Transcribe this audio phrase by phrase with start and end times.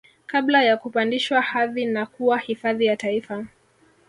[0.27, 3.45] Kabla ya kupandishwa hadhi na kuwa hifadhi ya taifa